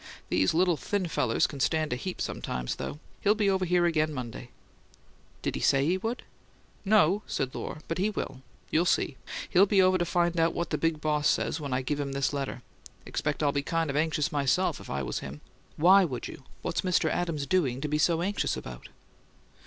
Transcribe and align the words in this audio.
"These 0.29 0.55
little 0.55 0.77
thin 0.77 1.07
fellers 1.07 1.45
can 1.45 1.59
stand 1.59 1.93
a 1.93 1.95
heap 1.95 2.21
sometimes, 2.21 2.77
though. 2.77 2.97
He'll 3.21 3.35
be 3.35 3.51
over 3.51 3.65
here 3.65 3.85
again 3.85 4.11
Monday." 4.15 4.49
"Did 5.43 5.53
he 5.53 5.61
say 5.61 5.85
he 5.85 5.99
would?" 5.99 6.23
"No," 6.83 7.21
said 7.27 7.53
Lohr. 7.53 7.81
"But 7.87 7.99
he 7.99 8.09
will. 8.09 8.41
You'll 8.71 8.85
see. 8.87 9.17
He'll 9.51 9.67
be 9.67 9.79
over 9.79 9.99
to 9.99 10.03
find 10.05 10.39
out 10.39 10.55
what 10.55 10.71
the 10.71 10.77
big 10.79 11.01
boss 11.01 11.27
says 11.27 11.59
when 11.59 11.71
I 11.71 11.83
give 11.83 11.99
him 11.99 12.13
this 12.13 12.33
letter. 12.33 12.63
Expect 13.05 13.43
I'd 13.43 13.53
be 13.53 13.61
kind 13.61 13.91
of 13.91 13.95
anxious, 13.95 14.31
myself, 14.31 14.79
if 14.81 14.89
I 14.89 15.03
was 15.03 15.19
him." 15.19 15.41
"Why 15.77 16.03
would 16.03 16.27
you? 16.27 16.45
What's 16.63 16.81
Mr. 16.81 17.07
Adams 17.07 17.45
doing 17.45 17.79
to 17.81 17.87
be 17.87 17.99
so 17.99 18.23
anxious 18.23 18.57
about?" 18.57 18.89